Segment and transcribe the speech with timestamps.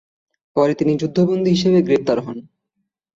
[0.55, 2.37] পরে তিনি যুদ্ধ বন্দী হিসাবে গ্রেপ্তার হন।